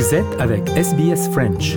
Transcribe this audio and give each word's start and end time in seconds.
Vous 0.00 0.14
êtes 0.14 0.40
avec 0.40 0.66
SBS 0.70 1.28
French. 1.30 1.76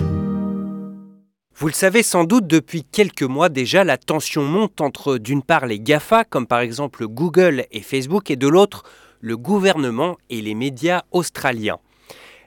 Vous 1.56 1.66
le 1.66 1.74
savez 1.74 2.02
sans 2.02 2.24
doute, 2.24 2.46
depuis 2.46 2.82
quelques 2.82 3.22
mois 3.22 3.50
déjà, 3.50 3.84
la 3.84 3.98
tension 3.98 4.44
monte 4.44 4.80
entre 4.80 5.18
d'une 5.18 5.42
part 5.42 5.66
les 5.66 5.78
GAFA, 5.78 6.24
comme 6.24 6.46
par 6.46 6.60
exemple 6.60 7.06
Google 7.06 7.66
et 7.70 7.82
Facebook, 7.82 8.30
et 8.30 8.36
de 8.36 8.48
l'autre 8.48 8.84
le 9.20 9.36
gouvernement 9.36 10.16
et 10.30 10.40
les 10.40 10.54
médias 10.54 11.02
australiens. 11.12 11.76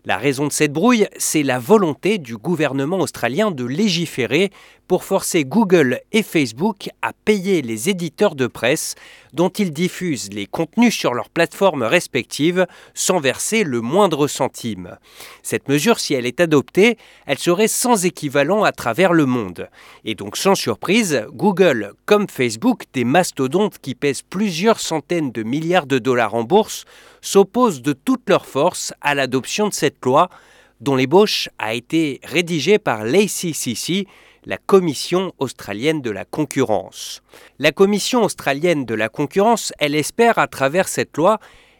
La 0.04 0.18
raison 0.18 0.48
de 0.48 0.52
cette 0.52 0.74
brouille, 0.74 1.08
c'est 1.18 1.44
la 1.44 1.60
volonté 1.60 2.18
du 2.18 2.38
gouvernement 2.38 2.98
australien 2.98 3.52
de 3.52 3.66
légiférer 3.66 4.50
pour 4.88 5.04
forcer 5.04 5.44
Google 5.44 6.00
et 6.12 6.24
Facebook 6.24 6.90
à 7.04 7.12
payer 7.14 7.62
les 7.62 7.90
éditeurs 7.90 8.34
de 8.34 8.48
presse 8.48 8.96
dont 9.34 9.50
ils 9.50 9.72
diffusent 9.72 10.30
les 10.32 10.46
contenus 10.46 10.96
sur 10.96 11.14
leurs 11.14 11.30
plateformes 11.30 11.84
respectives 11.84 12.66
sans 12.94 13.20
verser 13.20 13.64
le 13.64 13.82
moindre 13.82 14.28
centime. 14.28 14.98
Cette 15.44 15.70
mesure, 15.70 16.00
si 16.00 16.14
elle 16.14 16.26
est 16.26 16.40
adoptée, 16.40 16.98
elle 17.26 17.38
serait 17.38 17.68
sans 17.68 18.06
équivalent 18.06 18.64
à 18.64 18.72
travers 18.72 19.14
le 19.14 19.26
monde. 19.26 19.70
Et 20.06 20.16
donc 20.16 20.38
sans 20.38 20.56
surprise, 20.56 21.26
Google 21.32 21.94
comme 22.06 22.28
Facebook, 22.30 22.84
des 22.94 23.04
mastodontes 23.04 23.80
qui 23.80 23.96
pèsent 23.96 24.24
plusieurs 24.24 24.80
centaines 24.80 25.32
de 25.32 25.44
milliards 25.44 25.88
de 25.88 26.00
dollars 26.00 26.36
en 26.36 26.44
bourse, 26.44 26.86
s'opposent 27.22 27.82
de 27.82 27.94
toute 27.94 28.30
leur 28.30 28.46
force 28.46 28.94
à 29.02 29.16
l'adoption 29.16 29.68
de 29.68 29.74
cette 29.74 30.04
loi 30.04 30.30
dont 30.82 30.96
l'ébauche 30.96 31.50
a 31.58 31.74
été 31.74 32.20
rédigée 32.24 32.80
par 32.80 33.04
l'ACCC, 33.04 34.08
la 34.48 34.58
Commission 34.58 35.34
australienne 35.40 36.02
de 36.02 36.10
la 36.10 36.24
concurrence. 36.24 37.22
La 37.60 37.74
Commission 37.74 38.24
australienne 38.24 38.86
de 38.86 38.96
la 38.96 39.10
concurrence, 39.10 39.74
elle 39.78 39.94
espère 39.94 40.40
à 40.40 40.48
travers 40.48 40.88
cette 40.88 41.18
loi 41.18 41.40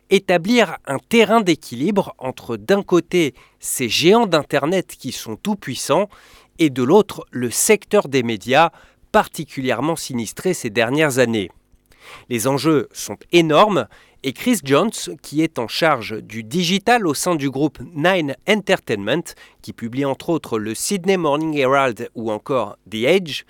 établir 0.10 0.76
un 0.86 1.00
terrain 1.00 1.40
d'équilibre 1.40 2.14
entre 2.18 2.58
d'un 2.58 2.84
côté 2.84 3.34
ces 3.60 3.88
géants 3.88 4.28
d'Internet 4.28 4.98
qui 5.00 5.14
sont 5.14 5.38
tout 5.38 5.56
puissants 5.56 6.10
et 6.60 6.70
de 6.70 6.84
l'autre 6.84 7.26
le 7.32 7.50
secteur 7.52 8.10
des 8.10 8.22
médias 8.22 8.72
particulièrement 9.14 9.96
sinistré 9.96 10.54
ces 10.54 10.70
dernières 10.70 11.20
années. 11.20 11.50
Les 12.28 12.48
enjeux 12.48 12.90
sont 12.92 13.18
énormes 13.32 13.88
et 14.24 14.34
Chris 14.34 14.60
Jones, 14.64 14.92
qui 15.22 15.42
est 15.42 15.60
en 15.60 15.68
charge 15.68 16.22
du 16.22 16.44
digital 16.44 17.06
au 17.08 17.14
sein 17.14 17.36
du 17.36 17.50
groupe 17.50 17.80
Nine 17.94 18.36
Entertainment, 18.48 19.24
qui 19.62 19.74
publie 19.74 20.06
entre 20.06 20.30
autres 20.30 20.60
le 20.60 20.74
Sydney 20.74 21.18
Morning 21.18 21.56
Herald 21.56 22.10
ou 22.16 22.32
encore 22.32 22.78
The 22.90 23.06
Age, 23.06 23.46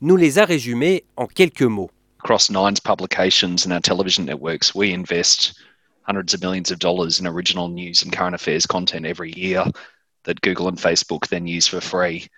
nous 0.00 0.16
les 0.16 0.38
a 0.38 0.44
résumés 0.44 1.04
en 1.16 1.26
quelques 1.26 1.62
mots. 1.62 1.90
Across 2.20 2.50
Nine's 2.50 2.80
publications 2.80 3.66
and 3.66 3.72
our 3.72 3.80
television 3.80 4.24
networks, 4.24 4.74
we 4.74 4.92
invest 4.92 5.54
hundreds 6.02 6.34
of 6.34 6.40
millions 6.40 6.70
of 6.70 6.78
dollars 6.78 7.20
in 7.20 7.26
original 7.26 7.68
news 7.68 8.02
and 8.02 8.12
current 8.12 8.34
affairs 8.34 8.66
content 8.66 9.04
every 9.04 9.32
year 9.32 9.64
that 10.24 10.40
Google 10.40 10.68
and 10.68 10.78
Facebook 10.78 11.28
then 11.28 11.46
use 11.46 11.66
for 11.66 11.80
free. 11.80 12.28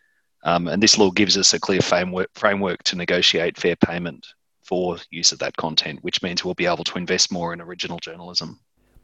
Um, 0.42 0.68
and 0.68 0.82
this 0.82 0.98
law 0.98 1.10
gives 1.10 1.36
us 1.36 1.52
a 1.52 1.60
clear 1.60 1.80
framework, 1.80 2.30
framework 2.34 2.82
to 2.84 2.96
negotiate 2.96 3.58
fair 3.58 3.76
payment 3.76 4.26
for 4.64 4.98
use 5.12 5.32
of 5.32 5.38
that 5.38 5.52
content, 5.56 5.98
which 6.02 6.22
means 6.22 6.44
we'll 6.44 6.54
be 6.54 6.66
able 6.66 6.84
to 6.84 6.98
invest 6.98 7.30
more 7.30 7.54
in 7.54 7.60
original 7.60 7.98
journalism. 8.02 8.56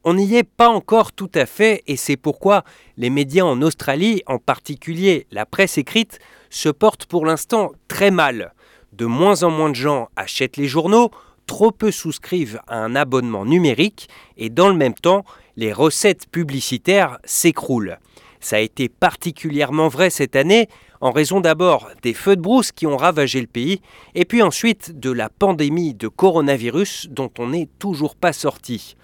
On 0.02 0.14
n'y 0.14 0.34
est 0.34 0.44
pas 0.44 0.70
encore 0.70 1.12
tout 1.12 1.30
à 1.34 1.44
fait 1.44 1.82
et 1.86 1.96
c'est 1.96 2.16
pourquoi 2.16 2.64
les 2.96 3.10
médias 3.10 3.44
en 3.44 3.60
Australie, 3.60 4.22
en 4.26 4.38
particulier 4.38 5.26
la 5.30 5.44
presse 5.44 5.76
écrite, 5.76 6.20
se 6.48 6.70
portent 6.70 7.04
pour 7.04 7.26
l'instant 7.26 7.72
très 7.86 8.10
mal. 8.10 8.54
De 8.94 9.04
moins 9.04 9.42
en 9.42 9.50
moins 9.50 9.68
de 9.68 9.74
gens 9.74 10.08
achètent 10.16 10.56
les 10.56 10.68
journaux, 10.68 11.10
trop 11.46 11.70
peu 11.70 11.90
souscrivent 11.90 12.60
à 12.66 12.78
un 12.78 12.96
abonnement 12.96 13.44
numérique 13.44 14.08
et 14.38 14.48
dans 14.48 14.68
le 14.68 14.74
même 14.74 14.94
temps, 14.94 15.24
les 15.56 15.72
recettes 15.72 16.30
publicitaires 16.30 17.18
s'écroulent. 17.24 17.98
Ça 18.40 18.56
a 18.56 18.60
été 18.60 18.88
particulièrement 18.88 19.88
vrai 19.88 20.10
cette 20.10 20.34
année 20.34 20.68
en 21.02 21.12
raison 21.12 21.40
d'abord 21.40 21.90
des 22.02 22.14
feux 22.14 22.36
de 22.36 22.40
brousse 22.40 22.72
qui 22.72 22.86
ont 22.86 22.96
ravagé 22.96 23.40
le 23.40 23.46
pays 23.46 23.80
et 24.14 24.24
puis 24.24 24.42
ensuite 24.42 24.98
de 24.98 25.10
la 25.10 25.28
pandémie 25.28 25.94
de 25.94 26.08
coronavirus 26.08 27.08
dont 27.10 27.30
on 27.38 27.48
n'est 27.48 27.68
toujours 27.78 28.16
pas 28.16 28.32
sorti. 28.32 28.96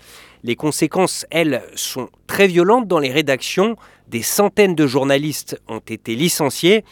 Les 0.42 0.56
conséquences, 0.56 1.26
elles, 1.30 1.62
sont 1.74 2.08
très 2.26 2.46
violentes 2.46 2.88
dans 2.88 2.98
les 2.98 3.10
rédactions. 3.10 3.76
Des 4.08 4.22
centaines 4.22 4.74
de 4.74 4.86
journalistes 4.86 5.60
ont 5.68 5.80
été 5.80 6.14
licenciés 6.14 6.84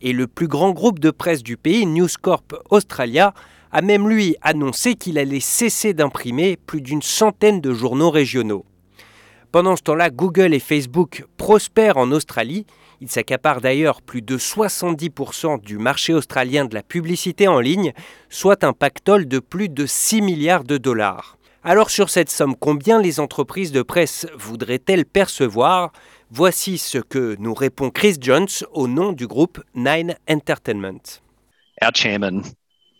et 0.00 0.12
le 0.12 0.26
plus 0.26 0.48
grand 0.48 0.72
groupe 0.72 0.98
de 0.98 1.10
presse 1.10 1.42
du 1.42 1.56
pays, 1.56 1.86
News 1.86 2.08
Corp 2.20 2.54
Australia, 2.70 3.34
a 3.70 3.80
même 3.80 4.08
lui 4.08 4.36
annoncé 4.42 4.96
qu'il 4.96 5.18
allait 5.18 5.40
cesser 5.40 5.94
d'imprimer 5.94 6.56
plus 6.56 6.80
d'une 6.80 7.02
centaine 7.02 7.60
de 7.60 7.72
journaux 7.72 8.10
régionaux. 8.10 8.64
Pendant 9.52 9.76
ce 9.76 9.82
temps-là, 9.82 10.08
Google 10.08 10.54
et 10.54 10.58
Facebook 10.58 11.26
prospèrent 11.36 11.98
en 11.98 12.10
Australie. 12.10 12.64
Ils 13.02 13.10
s'accaparent 13.10 13.60
d'ailleurs 13.60 14.00
plus 14.00 14.22
de 14.22 14.38
70% 14.38 15.60
du 15.60 15.76
marché 15.76 16.14
australien 16.14 16.64
de 16.64 16.74
la 16.74 16.82
publicité 16.82 17.48
en 17.48 17.60
ligne, 17.60 17.92
soit 18.30 18.64
un 18.64 18.72
pactole 18.72 19.28
de 19.28 19.40
plus 19.40 19.68
de 19.68 19.84
6 19.84 20.22
milliards 20.22 20.64
de 20.64 20.78
dollars. 20.78 21.36
Alors 21.64 21.90
sur 21.90 22.08
cette 22.08 22.30
somme, 22.30 22.56
combien 22.56 23.00
les 23.00 23.20
entreprises 23.20 23.72
de 23.72 23.82
presse 23.82 24.26
voudraient-elles 24.34 25.04
percevoir? 25.04 25.92
Voici 26.30 26.78
ce 26.78 26.96
que 26.96 27.36
nous 27.38 27.52
répond 27.52 27.90
Chris 27.90 28.16
Jones 28.18 28.48
au 28.72 28.88
nom 28.88 29.12
du 29.12 29.26
groupe 29.26 29.62
Nine 29.74 30.16
Entertainment. 30.30 31.20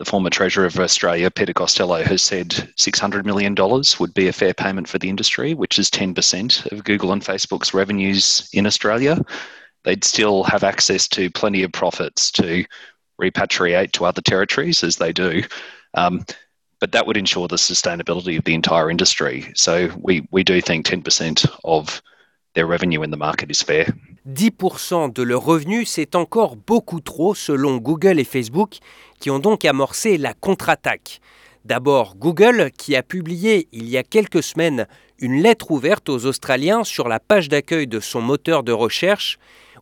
The 0.03 0.11
former 0.11 0.31
Treasurer 0.31 0.67
of 0.67 0.81
Australia, 0.81 1.31
Peter 1.31 1.53
Costello, 1.53 2.03
has 2.03 2.23
said 2.23 2.49
$600 2.49 3.25
million 3.25 3.55
would 4.01 4.13
be 4.13 4.27
a 4.27 4.33
fair 4.33 4.53
payment 4.53 4.89
for 4.89 4.99
the 4.99 5.09
industry, 5.09 5.55
which 5.55 5.79
is 5.79 5.91
10% 5.91 6.73
of 6.73 6.83
Google 6.83 7.13
and 7.13 7.23
Facebook's 7.23 7.73
revenues 7.73 8.51
in 8.53 8.67
Australia. 8.67 9.25
They'd 9.85 10.03
still 10.03 10.43
have 10.43 10.65
access 10.65 11.07
to 11.11 11.31
plenty 11.31 11.63
of 11.63 11.71
profits 11.71 12.33
to 12.33 12.65
repatriate 13.21 13.93
to 13.93 14.05
other 14.05 14.23
territories 14.23 14.83
as 14.83 14.97
they 14.97 15.13
do. 15.13 15.45
Um, 15.95 16.27
but 16.81 16.91
that 16.91 17.07
would 17.07 17.17
ensure 17.17 17.47
the 17.47 17.55
sustainability 17.55 18.37
of 18.37 18.43
the 18.43 18.55
entire 18.55 18.91
industry. 18.91 19.53
So 19.55 19.89
we, 20.01 20.27
we 20.33 20.43
do 20.43 20.61
think 20.61 20.85
10% 20.85 21.49
of 21.63 22.03
their 22.57 22.67
revenue 22.67 23.03
in 23.03 23.13
the 23.13 23.17
market 23.17 23.53
is 23.53 23.63
fair. 23.63 23.87
10% 24.29 25.13
de 25.13 25.23
leurs 25.23 25.45
revenus, 25.45 25.91
c'est 25.91 26.15
encore 26.15 26.55
beaucoup 26.55 27.01
trop 27.01 27.35
selon 27.35 27.79
Google 27.79 28.21
et 28.21 28.25
Facebook, 28.25 28.77
qui 29.19 29.31
ont 29.31 29.41
donc 29.41 29.65
amorcé 29.65 30.17
la 30.17 30.33
contre-attaque. 30.33 31.21
D'abord 31.65 32.15
Google, 32.17 32.71
qui 32.77 32.95
a 32.95 33.03
publié 33.03 33.69
il 33.73 33.89
y 33.89 33.97
a 33.97 34.03
quelques 34.03 34.43
semaines 34.43 34.87
une 35.19 35.43
lettre 35.43 35.71
ouverte 35.71 36.09
aux 36.09 36.27
Australiens 36.27 36.85
sur 36.85 37.09
la 37.09 37.21
page 37.21 37.49
d'accueil 37.49 37.87
de 37.87 38.01
son 38.01 38.21
moteur 38.21 38.63
de 38.63 38.73
recherche, 38.73 39.39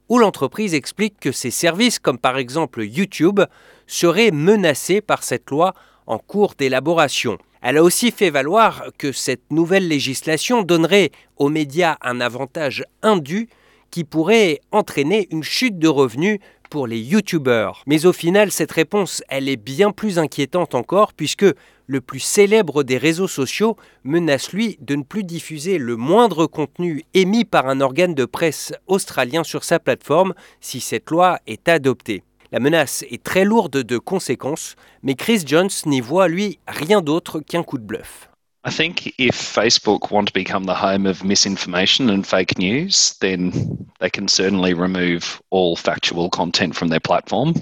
où 0.08 0.18
l'entreprise 0.18 0.74
explique 0.74 1.20
que 1.20 1.32
ses 1.32 1.50
services, 1.50 1.98
comme 1.98 2.18
par 2.18 2.38
exemple 2.38 2.82
YouTube, 2.82 3.40
seraient 3.86 4.30
menacés 4.30 5.00
par 5.00 5.22
cette 5.22 5.50
loi 5.50 5.74
en 6.06 6.18
cours 6.18 6.54
d'élaboration. 6.58 7.38
Elle 7.62 7.76
a 7.76 7.82
aussi 7.82 8.10
fait 8.10 8.30
valoir 8.30 8.84
que 8.96 9.12
cette 9.12 9.50
nouvelle 9.50 9.86
législation 9.86 10.62
donnerait 10.62 11.10
aux 11.36 11.50
médias 11.50 11.96
un 12.00 12.20
avantage 12.20 12.84
indu 13.02 13.48
qui 13.90 14.04
pourrait 14.04 14.60
entraîner 14.72 15.28
une 15.30 15.42
chute 15.42 15.78
de 15.78 15.88
revenus 15.88 16.38
pour 16.70 16.86
les 16.86 17.00
youtubeurs. 17.00 17.82
Mais 17.86 18.06
au 18.06 18.12
final, 18.12 18.50
cette 18.50 18.72
réponse, 18.72 19.22
elle 19.28 19.48
est 19.48 19.56
bien 19.56 19.90
plus 19.90 20.18
inquiétante 20.18 20.74
encore 20.74 21.12
puisque 21.12 21.46
le 21.86 22.00
plus 22.00 22.20
célèbre 22.20 22.84
des 22.84 22.96
réseaux 22.96 23.28
sociaux 23.28 23.76
menace 24.04 24.52
lui 24.52 24.78
de 24.80 24.94
ne 24.94 25.02
plus 25.02 25.24
diffuser 25.24 25.76
le 25.78 25.96
moindre 25.96 26.46
contenu 26.46 27.02
émis 27.14 27.44
par 27.44 27.66
un 27.68 27.80
organe 27.80 28.14
de 28.14 28.24
presse 28.24 28.72
australien 28.86 29.42
sur 29.42 29.64
sa 29.64 29.80
plateforme 29.80 30.34
si 30.60 30.80
cette 30.80 31.10
loi 31.10 31.40
est 31.48 31.68
adoptée. 31.68 32.22
La 32.52 32.60
menace 32.60 33.04
est 33.10 33.22
très 33.22 33.44
lourde 33.44 33.82
de 33.82 33.98
conséquences, 33.98 34.76
mais 35.02 35.14
Chris 35.14 35.42
Jones 35.44 35.70
n'y 35.86 36.00
voit 36.00 36.28
lui 36.28 36.58
rien 36.66 37.00
d'autre 37.00 37.40
qu'un 37.40 37.62
coup 37.62 37.78
de 37.78 37.84
bluff. 37.84 38.29
I 38.62 38.70
think 38.70 39.14
if 39.18 39.34
Facebook 39.34 40.10
want 40.10 40.28
to 40.28 40.34
become 40.34 40.64
the 40.64 40.74
home 40.74 41.06
of 41.06 41.24
misinformation 41.24 42.10
and 42.10 42.26
fake 42.26 42.58
news, 42.58 43.16
then 43.20 43.90
they 44.00 44.10
can 44.10 44.28
certainly 44.28 44.74
remove 44.74 45.40
all 45.48 45.76
factual 45.76 46.28
content 46.28 46.76
from 46.76 46.88
their 46.88 47.00
platform. 47.00 47.54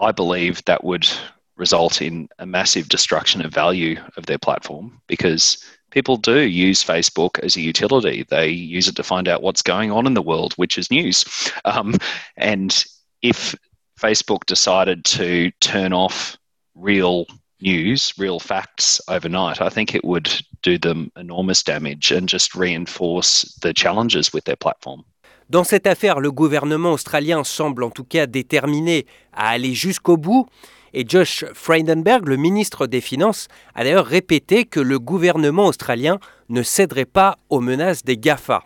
I 0.00 0.10
believe 0.10 0.64
that 0.64 0.82
would 0.82 1.08
result 1.56 2.02
in 2.02 2.28
a 2.38 2.46
massive 2.46 2.88
destruction 2.88 3.44
of 3.44 3.52
value 3.52 4.00
of 4.16 4.26
their 4.26 4.38
platform 4.38 5.00
because 5.06 5.62
people 5.90 6.16
do 6.16 6.40
use 6.40 6.84
Facebook 6.84 7.38
as 7.40 7.56
a 7.56 7.60
utility. 7.60 8.24
They 8.28 8.48
use 8.48 8.88
it 8.88 8.96
to 8.96 9.02
find 9.04 9.28
out 9.28 9.42
what's 9.42 9.62
going 9.62 9.92
on 9.92 10.06
in 10.06 10.14
the 10.14 10.22
world, 10.22 10.54
which 10.54 10.76
is 10.76 10.90
news. 10.90 11.24
Um, 11.64 11.94
and 12.36 12.84
if 13.22 13.54
Facebook 13.98 14.44
decided 14.46 15.04
to 15.04 15.50
turn 15.60 15.92
off 15.92 16.36
real 16.74 17.26
news, 17.60 18.12
real 18.18 18.38
facts 18.38 19.00
overnight, 19.08 19.60
I 19.60 19.68
think 19.68 19.94
it 19.94 20.04
would 20.04 20.28
do 20.62 20.78
them 20.78 21.10
enormous 21.16 21.62
damage 21.62 22.12
and 22.12 22.28
just 22.28 22.54
reinforce 22.54 23.58
the 23.62 23.72
challenges 23.74 24.32
with 24.32 24.44
their 24.44 24.56
platform. 24.56 25.04
Dans 25.50 25.64
cette 25.64 25.86
affaire, 25.86 26.20
le 26.20 26.30
gouvernement 26.30 26.92
australien 26.92 27.42
semble 27.42 27.82
en 27.82 27.90
tout 27.90 28.04
cas 28.04 28.26
déterminé 28.26 29.06
à 29.32 29.48
aller 29.48 29.72
jusqu'au 29.72 30.18
bout. 30.18 30.46
Et 30.92 31.04
Josh 31.06 31.44
Frydenberg, 31.54 32.28
le 32.28 32.36
ministre 32.36 32.86
des 32.86 33.00
Finances, 33.00 33.48
a 33.74 33.84
d'ailleurs 33.84 34.06
répété 34.06 34.64
que 34.64 34.80
le 34.80 34.98
gouvernement 34.98 35.66
australien 35.66 36.18
ne 36.48 36.62
céderait 36.62 37.06
pas 37.06 37.38
aux 37.48 37.60
menaces 37.60 38.04
des 38.04 38.18
GAFA. 38.18 38.62